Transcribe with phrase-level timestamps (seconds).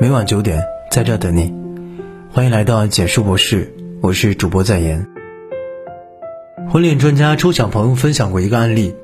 [0.00, 1.52] 每晚九点在这等你。
[2.30, 5.06] 欢迎来到简述博士，我是主播在言。
[6.70, 8.94] 婚恋专家周小鹏分享过一个案例：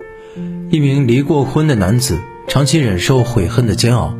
[0.70, 4.14] 一名离过婚的男子长期忍受悔恨的煎熬，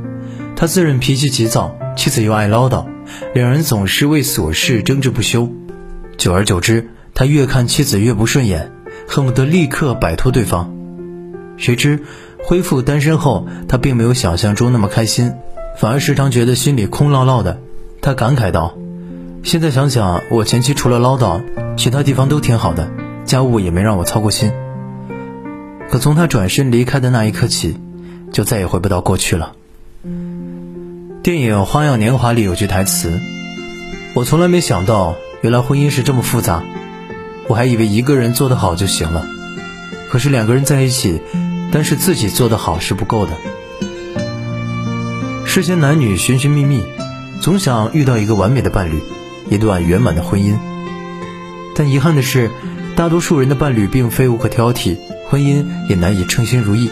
[0.57, 2.87] 他自认脾气急躁，妻子又爱唠叨，
[3.35, 5.49] 两人总是为琐事争执不休。
[6.17, 8.73] 久而久之，他越看妻子越不顺眼，
[9.07, 10.75] 恨不得立刻摆脱对方。
[11.57, 12.01] 谁知
[12.45, 15.33] 恢复单身后，他并没有想象中那么开心，
[15.79, 17.61] 反而时常觉得心里空落落的。
[18.03, 18.77] 他感慨道
[19.45, 21.41] ：“现在想想，我前妻除了唠叨，
[21.77, 22.91] 其他地方都挺好的，
[23.25, 24.51] 家务也没让我操过心。
[25.89, 27.79] 可从他转身离开的那一刻起，
[28.33, 29.53] 就再也回不到过去了。”
[31.23, 33.21] 电影《花样年华》里有句台词
[34.15, 36.65] ：“我从来没想到。”原来婚姻是这么复杂，
[37.47, 39.25] 我还以为一个人做得好就行了。
[40.11, 41.21] 可是两个人在一起，
[41.71, 43.31] 单是自己做得好是不够的。
[45.49, 46.85] 世间男女寻寻觅觅，
[47.41, 49.03] 总想遇到一个完美的伴侣，
[49.49, 50.59] 一段圆满的婚姻。
[51.75, 52.51] 但遗憾的是，
[52.95, 56.91] 大多数人的伴侣并非无可挑剔，婚姻也难以称心如意。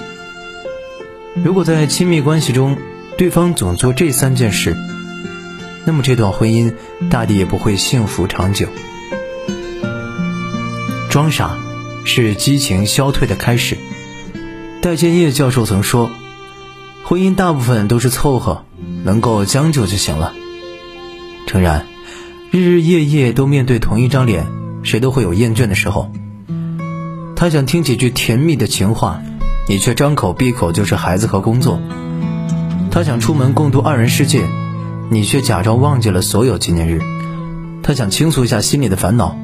[1.44, 2.78] 如果在亲密关系中，
[3.18, 4.74] 对方总做这三件事。
[5.84, 6.72] 那么这段婚姻
[7.10, 8.68] 大抵也不会幸福长久。
[11.10, 11.58] 装傻
[12.06, 13.76] 是激情消退的开始。
[14.80, 16.10] 戴建业教授曾说
[17.08, 18.64] ：“婚姻大部分都是凑合，
[19.04, 20.32] 能够将就就行了。”
[21.46, 21.86] 诚然，
[22.50, 24.44] 日日夜夜都面对同一张脸，
[24.82, 26.10] 谁都会有厌倦的时候。
[27.36, 29.22] 他想听几句甜蜜的情话，
[29.68, 31.80] 你却张口闭口就是孩子和工作。
[32.90, 34.44] 他想出门共度二人世界。
[35.08, 37.00] 你却假装忘记了所有纪念日，
[37.84, 39.38] 他想倾诉一下心里的烦恼，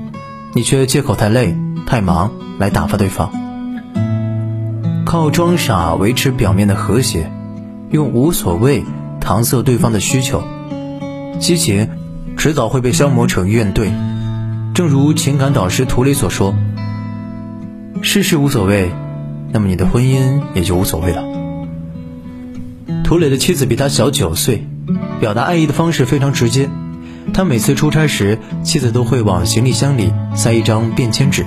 [0.54, 3.30] 你却借口太累、太忙来打发对方。
[5.06, 7.30] 靠装傻维持表面的和谐，
[7.92, 8.84] 用无所谓
[9.20, 10.42] 搪塞对方的需求，
[11.38, 11.88] 激情
[12.38, 13.92] 迟早会被消磨成怨怼。
[14.74, 16.54] 正如情感导师涂磊所说
[18.00, 18.90] ：“事事无所谓，
[19.52, 21.22] 那么你的婚姻也就无所谓了。”
[23.04, 24.66] 涂磊的妻子比他小九岁。
[25.20, 26.68] 表达爱意的方式非常直接，
[27.32, 31.46] 他每次出差时，妻子都会往行李箱里塞一张便签纸，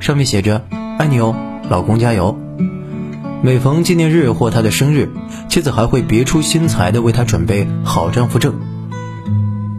[0.00, 0.62] 上面写着
[0.98, 1.34] “爱你哦，
[1.70, 2.36] 老公加油”。
[3.44, 5.12] 每逢纪念日或他的生日，
[5.50, 8.54] 妻子还会别出心裁地为他准备好丈夫证。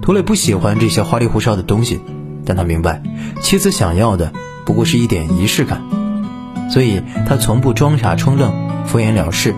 [0.04, 2.00] 涂磊不喜欢这些花里胡哨的东西，
[2.46, 3.02] 但他明白
[3.42, 4.32] 妻子想要的
[4.68, 5.82] 不过是一点仪式感，
[6.70, 8.54] 所以他从不装傻充愣、
[8.86, 9.56] 敷衍了事，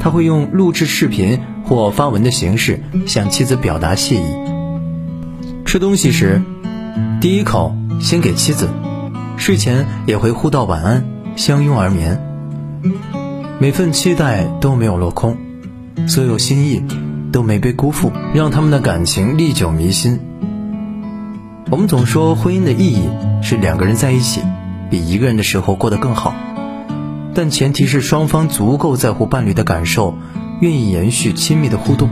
[0.00, 1.38] 他会用录制视频。
[1.64, 4.24] 或发文的形式向妻子表达谢意。
[5.64, 6.42] 吃东西时，
[7.20, 8.68] 第一口先给妻子，
[9.36, 12.20] 睡前也会互道晚安，相拥而眠。
[13.62, 15.36] 每份期待都没有落空，
[16.08, 16.82] 所有心意
[17.30, 20.18] 都没被辜负，让他们的感情历久弥新。
[21.70, 23.08] 我们总说婚姻的意义
[23.40, 24.40] 是两个人在一起，
[24.90, 26.34] 比一个人的时候过得更好，
[27.36, 30.18] 但前提是双方足够在乎伴侣的感受。
[30.60, 32.08] 愿意延续亲密的互动，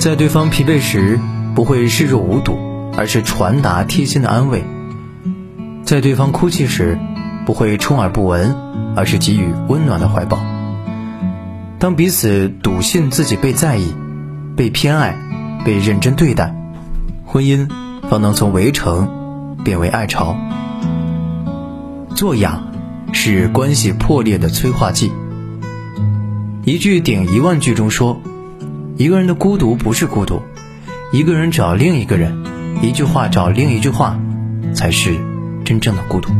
[0.00, 1.20] 在对方疲惫时
[1.54, 2.58] 不会视若无睹，
[2.96, 4.62] 而是传达贴心的安慰；
[5.84, 6.98] 在对方哭泣时
[7.46, 8.56] 不会充耳不闻，
[8.96, 10.38] 而是给予温暖的怀抱。
[11.78, 13.94] 当彼此笃信自己被在意、
[14.56, 15.16] 被偏爱、
[15.64, 16.54] 被认真对待，
[17.26, 17.68] 婚姻
[18.08, 20.36] 方能从围城变为爱巢。
[22.14, 22.62] 做哑
[23.12, 25.12] 是关系破裂的催化剂。
[26.64, 28.20] 一句顶一万句中说，
[28.96, 30.40] 一个人的孤独不是孤独，
[31.12, 32.44] 一个人找另一个人，
[32.80, 34.18] 一句话找另一句话，
[34.74, 35.18] 才是
[35.64, 36.32] 真正的孤独。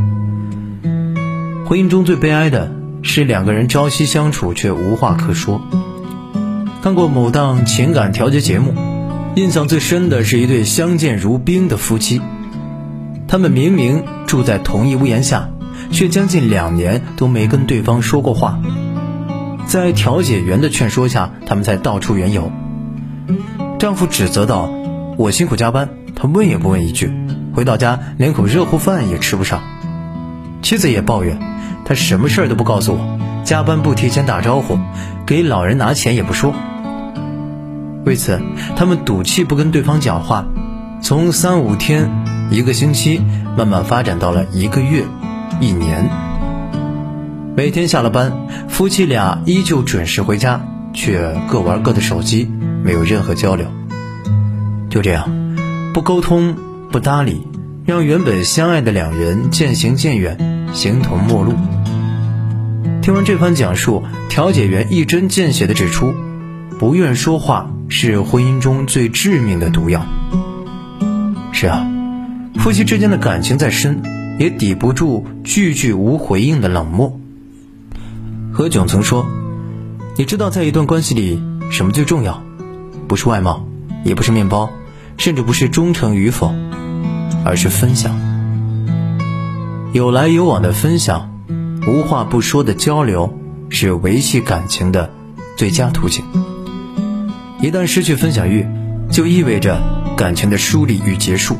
[1.67, 2.71] 婚姻中最悲哀的
[3.03, 5.63] 是两个人朝夕相处却无话可说。
[6.83, 8.75] 看过某档情感调节节目，
[9.35, 12.21] 印象最深的是一对相见如宾的夫妻，
[13.27, 15.49] 他们明明住在同一屋檐下，
[15.91, 18.61] 却将近两年都没跟对方说过话。
[19.67, 22.53] 在调解员的劝说下，他们才道出缘由。
[23.79, 24.71] 丈夫指责道
[25.17, 27.11] ：“我辛苦加班，他问也不问一句，
[27.55, 29.63] 回到家连口热乎饭也吃不上。”
[30.61, 31.39] 妻子也抱怨
[31.85, 34.79] ：“他什么事儿都不告诉我，加班不提前打招呼，
[35.27, 36.55] 给老人拿钱也不说。”
[38.07, 38.41] 为此，
[38.77, 40.47] 他们赌气不跟对方讲话，
[41.01, 42.11] 从三五天、
[42.51, 43.21] 一个星期，
[43.57, 45.05] 慢慢发展到了一个月、
[45.61, 46.11] 一年。
[47.57, 50.61] 每天下了班，夫妻俩依旧准时回家，
[50.93, 52.51] 却各玩各的手机，
[52.83, 53.67] 没有任何交流。
[54.91, 55.31] 就这样，
[55.95, 56.57] 不沟通、
[56.91, 57.47] 不搭理，
[57.87, 61.55] 让原本相爱的两人渐行渐远，形同陌路。
[63.05, 66.15] 听完这番讲述，调解员一针见血地指出：
[66.79, 70.07] 不愿说话是婚姻中最致命的毒药。
[71.53, 71.87] 是啊，
[72.55, 74.03] 夫妻之间的感情再深，
[74.39, 77.21] 也抵不住句句无回应的冷漠。
[78.51, 79.27] 何炅曾说
[80.17, 82.43] ：“你知道，在一段关系里，什么最重要？
[83.07, 83.69] 不是外貌，
[84.03, 84.71] 也不是面包，
[85.19, 86.55] 甚至不是忠诚与否，
[87.45, 88.19] 而是分享。
[89.93, 91.34] 有来有往的分享，
[91.87, 93.39] 无话不说的交流，
[93.69, 95.11] 是维系感情的
[95.57, 96.25] 最佳途径。
[97.61, 98.67] 一旦失去分享欲，
[99.11, 99.83] 就意味着
[100.17, 101.57] 感情的梳理与结束。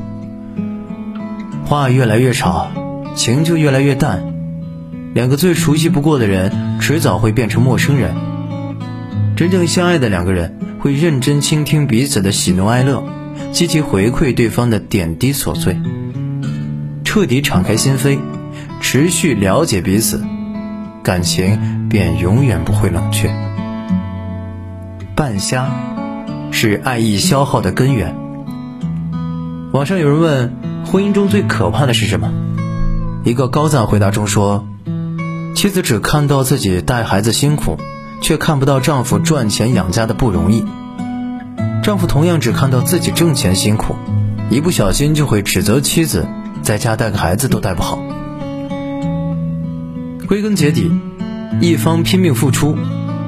[1.67, 2.71] 话越来越少，
[3.15, 4.33] 情就越来越淡。
[5.13, 8.15] 两个最熟悉不过的人，迟早会变成陌生人。
[9.37, 13.05] 真正相爱的两个人，会认真倾听彼此的喜怒哀乐，
[13.53, 15.77] 积极回馈对方的点滴琐碎，
[17.05, 18.19] 彻底敞开心扉，
[18.85, 20.23] 持续了解彼此，
[21.03, 23.35] 感情便永远不会冷却。
[25.17, 25.71] 半瞎
[26.53, 28.15] 是爱意消耗的根源。
[29.73, 30.53] 网上有人问，
[30.85, 32.31] 婚姻中最可怕的是什么？
[33.25, 34.69] 一个高赞回答中说。
[35.57, 37.79] 妻子只看到自己带孩子辛苦，
[38.21, 40.63] 却看不到丈夫赚钱养家的不容易。
[41.83, 43.97] 丈夫同样只看到自己挣钱辛苦，
[44.51, 46.29] 一不小心就会指责妻子
[46.63, 47.99] 在家带个孩子都带不好。
[50.27, 50.91] 归根结底，
[51.61, 52.77] 一方拼命付出，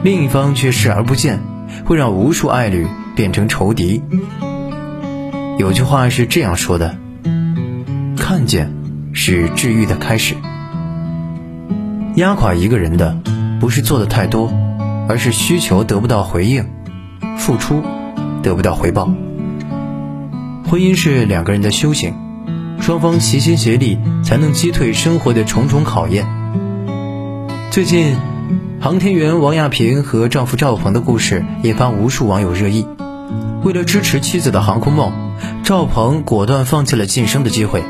[0.03, 1.43] 另一方却视而不见，
[1.85, 4.03] 会让无数爱侣变成仇敌。
[5.59, 6.97] 有句话是这样说的
[8.17, 8.73] ：“看见
[9.13, 10.37] 是治愈的开始。”
[12.17, 13.19] 压垮一个人的，
[13.61, 14.51] 不是做的太多，
[15.07, 16.65] 而是需求得不到回应，
[17.37, 17.83] 付出
[18.43, 19.13] 得不到回报。
[20.67, 22.15] 婚姻是两个人的修行，
[22.81, 26.27] 双方齐心协力，才能击退生活的重重考验。
[27.77, 28.17] 最近，
[28.81, 32.87] 航天员王亚平和丈夫赵鹏的故事引发无数网友热议。
[33.65, 35.13] 为了支持妻子的航空梦，
[35.63, 37.85] 赵鹏果断放弃了晋升的机会。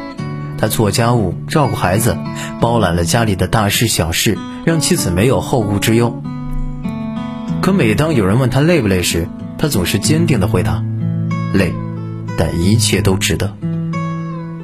[0.59, 2.19] 他做家务、照顾孩子，
[2.61, 6.21] 包揽了家里的大事小事，让妻子没有后顾之忧。
[7.63, 10.83] 可每当有人问他累不累时，他总是坚定地回答
[11.55, 11.73] ：“累，
[12.37, 13.57] 但一切都值得。”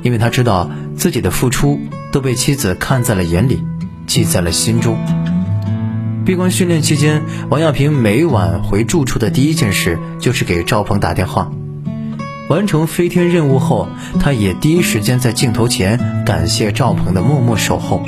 [0.02, 1.78] 因为他知道自己的付出
[2.10, 3.62] 都被妻子看在了眼里，
[4.12, 4.98] 记在了心中。
[6.26, 11.50] 闭关训练期间，王亚平每晚回住处的第一件事就是给赵鹏打电话。
[12.50, 13.88] 完成飞天任务后，
[14.20, 18.02] 他也第一时间在镜头前感谢赵鹏的默默守候。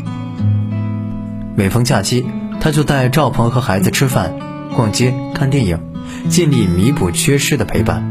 [1.57, 2.27] 每逢假期，
[2.61, 4.35] 他就带赵鹏和孩子吃饭、
[4.77, 5.79] 逛街、看电影，
[6.29, 8.05] 尽力弥补缺失的陪伴。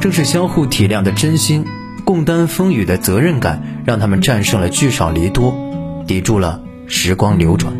[0.00, 1.64] 正是相互体谅的真心，
[2.04, 5.67] 共担风雨的责任感，让他们战胜了聚少离多，
[6.08, 7.72] 抵住了时光流转。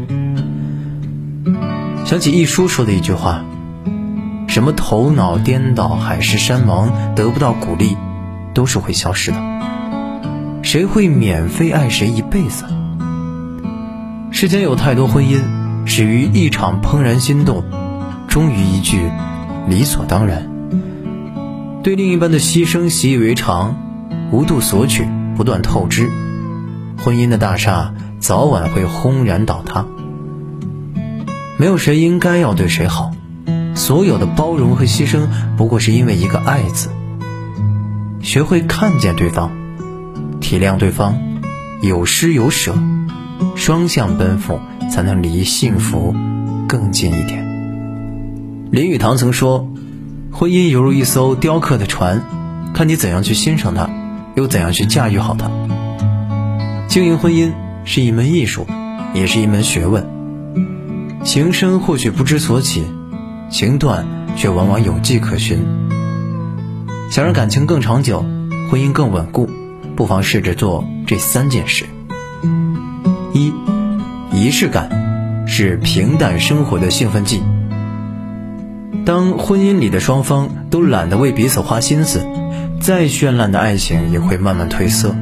[2.05, 3.43] 想起一书说的一句话。
[4.47, 7.97] 什么头脑颠倒、海誓山盟得不到鼓励，
[8.55, 9.37] 都是会消失的。
[10.63, 12.65] 谁会免费爱谁一辈子？
[14.31, 15.41] 世间有太多婚姻，
[15.85, 17.63] 始于一场怦然心动，
[18.27, 18.99] 终于一句
[19.69, 20.51] 理所当然。
[21.83, 23.77] 对另一半的牺牲习以为常，
[24.33, 26.11] 无度索取，不断透支，
[26.99, 29.87] 婚姻的大厦早晚会轰然倒塌。
[31.57, 33.13] 没有谁应该要对谁好。
[33.75, 36.91] 所有的包容和牺牲，不过是因为一个“爱”字。
[38.21, 39.51] 学会看见对方，
[40.41, 41.15] 体谅对方，
[41.81, 42.75] 有失有舍，
[43.55, 44.59] 双向奔赴，
[44.91, 46.13] 才能离幸福
[46.69, 47.47] 更近一点。
[48.73, 49.69] 林语堂曾说
[50.33, 52.25] ：“婚姻犹如一艘雕刻的船，
[52.75, 53.89] 看你怎样去欣赏它，
[54.35, 55.51] 又怎样去驾驭好它。
[56.89, 57.53] 经营婚姻
[57.89, 58.67] 是一门艺术，
[59.15, 60.07] 也是一门学问。
[61.25, 62.85] 情深或许不知所起。”
[63.51, 65.65] 情断却往往有迹可循。
[67.11, 68.23] 想让感情更长久，
[68.71, 69.49] 婚姻更稳固，
[69.97, 71.87] 不妨试着做这三件事：
[73.33, 73.51] 一、
[74.35, 77.43] 仪式感是平淡生活的兴奋剂。
[79.07, 82.21] 当婚姻里的双方都懒得为彼此花心思，
[82.83, 85.17] 再绚烂的爱情也会慢慢褪色。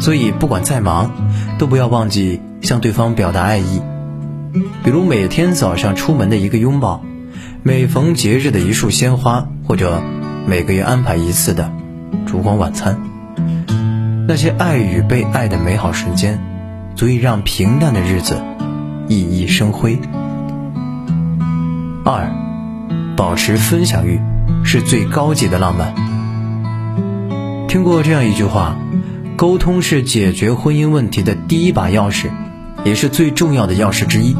[0.00, 1.12] 所以，不管再忙，
[1.60, 3.82] 都不要忘记向对方表达爱意，
[4.82, 7.04] 比如每天早上出门的一个拥抱。
[7.62, 10.02] 每逢节日的一束鲜花，或者
[10.46, 11.70] 每个月安排一次的
[12.24, 12.98] 烛光晚餐，
[14.26, 16.40] 那些爱与被爱的美好瞬间，
[16.96, 18.40] 足以让平淡的日子
[19.08, 19.98] 熠熠生辉。
[22.06, 22.26] 二，
[23.18, 24.18] 保持分享欲
[24.64, 25.94] 是最高级的浪漫。
[27.68, 28.78] 听过这样一句话：
[29.40, 32.28] 沟通是解决婚姻问题的第一把钥匙，
[32.84, 34.36] 也是最重要的钥匙之一。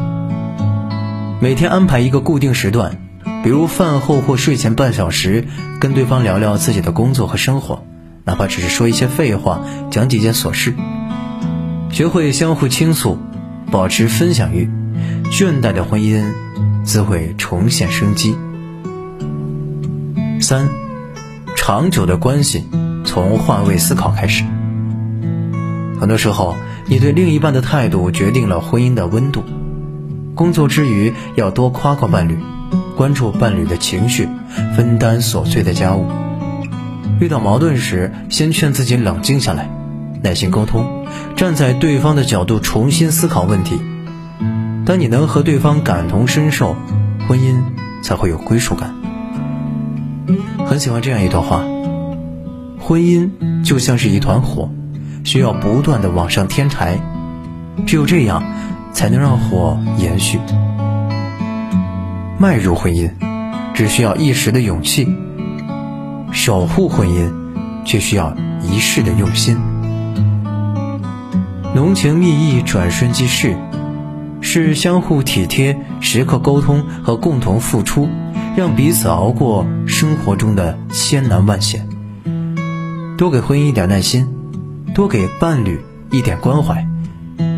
[1.39, 3.01] 每天安排一个固定时段。
[3.43, 5.47] 比如饭后或睡前半小时，
[5.79, 7.83] 跟对方聊聊自己的工作和生活，
[8.25, 10.75] 哪怕只是说一些废话，讲几件琐事。
[11.89, 13.17] 学会相互倾诉，
[13.71, 14.69] 保持分享欲，
[15.31, 16.31] 倦怠的婚姻
[16.83, 18.37] 自会重现生机。
[20.39, 20.69] 三，
[21.55, 22.63] 长久的关系
[23.03, 24.43] 从换位思考开始。
[26.01, 26.55] 很多时候，
[26.87, 29.43] 你对另一半的态度决定了婚姻的温度。
[30.33, 32.39] 工作之余，要多夸夸伴侣。
[32.97, 34.27] 关注伴侣的情绪，
[34.75, 36.07] 分担琐碎的家务。
[37.19, 39.69] 遇到矛盾时，先劝自己冷静下来，
[40.23, 41.05] 耐心沟通，
[41.35, 43.79] 站在对方的角度重新思考问题。
[44.87, 46.75] 当你能和对方感同身受，
[47.27, 47.61] 婚姻
[48.01, 48.95] 才会有归属感。
[50.65, 51.61] 很喜欢这样一段话：
[52.79, 53.29] 婚姻
[53.63, 54.71] 就像是一团火，
[55.23, 56.99] 需要不断的往上添柴，
[57.85, 58.43] 只有这样，
[58.93, 60.39] 才能让火延续。
[62.37, 63.09] 迈入婚姻，
[63.73, 65.05] 只需要一时的勇气；
[66.31, 67.31] 守护婚姻，
[67.85, 69.57] 却需要一世的用心。
[71.73, 73.55] 浓情蜜意转瞬即逝，
[74.41, 78.09] 是相互体贴、时刻沟通和共同付出，
[78.57, 81.87] 让彼此熬过生活中的千难万险。
[83.17, 84.27] 多给婚姻一点耐心，
[84.93, 85.79] 多给伴侣
[86.09, 86.85] 一点关怀，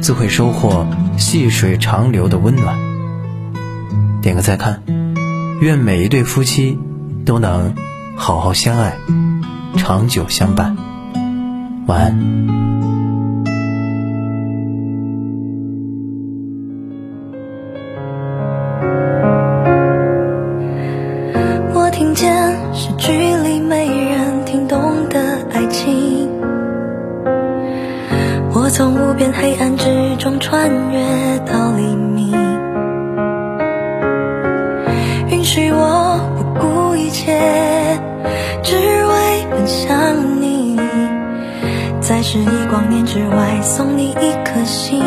[0.01, 0.87] 自会收获
[1.17, 2.77] 细水长流的温暖。
[4.21, 4.83] 点个再看，
[5.59, 6.77] 愿每一对夫妻
[7.25, 7.73] 都能
[8.15, 8.97] 好好相爱，
[9.77, 10.77] 长久相伴。
[11.87, 12.52] 晚安。
[35.29, 37.38] 允许我不顾一切，
[38.62, 40.77] 只为奔向你，
[42.01, 45.01] 在十亿光年之外送你一颗心。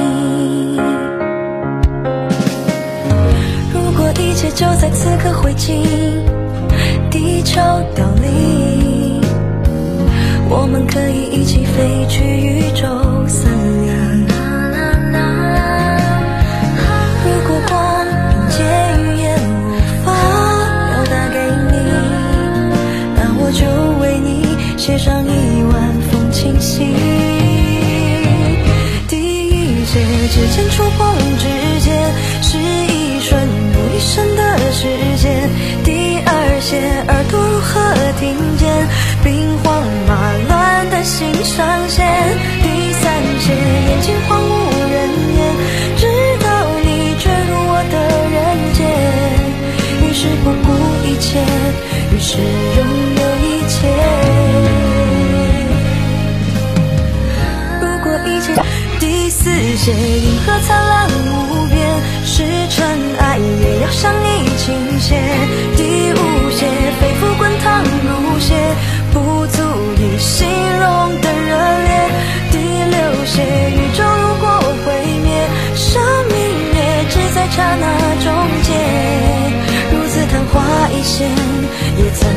[3.72, 5.72] 如果一切就在此刻灰烬，
[7.10, 7.60] 地球
[7.94, 9.20] 凋零，
[10.48, 12.86] 我们可以一起飞去宇宙
[30.36, 31.05] 指尖触碰
[59.86, 61.78] 借银河灿烂无边，
[62.24, 62.84] 是尘
[63.20, 65.14] 埃也要向你倾斜。
[65.76, 66.66] 第五些
[66.98, 68.52] 肺腑滚烫如血，
[69.12, 69.62] 不足
[69.96, 72.10] 以形容的热烈。
[72.50, 76.02] 第六些宇宙如果毁灭，生
[76.32, 76.34] 命
[76.74, 77.86] 也只在刹那
[78.24, 78.72] 终结。
[79.92, 81.30] 如此昙花一现，
[81.96, 82.35] 也曾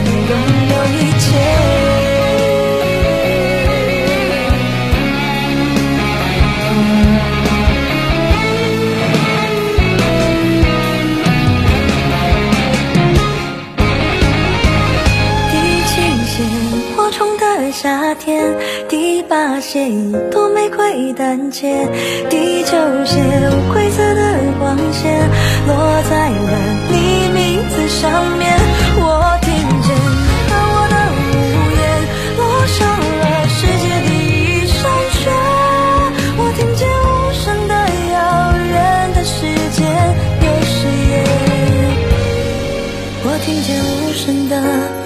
[17.72, 18.56] 夏天，
[18.88, 21.88] 第八些一朵玫瑰单切，
[22.30, 22.72] 第九
[23.06, 24.22] 些无规则的
[24.60, 25.30] 光线
[25.68, 26.58] 落在了
[26.90, 28.58] 你名字上面。
[28.98, 29.96] 我听见
[30.50, 31.18] 把我的屋
[31.78, 31.82] 檐
[32.38, 32.78] 落上
[33.20, 34.78] 了世界第一山
[35.12, 35.30] 雪，
[36.38, 37.74] 我听见无声的
[38.14, 38.18] 遥
[38.68, 39.34] 远的世
[39.72, 39.78] 界
[40.42, 40.78] 有誓
[41.12, 41.12] 言，
[43.24, 44.99] 我听见无声的。